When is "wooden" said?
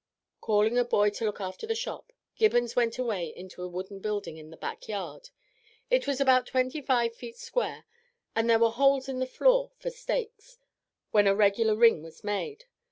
3.67-3.99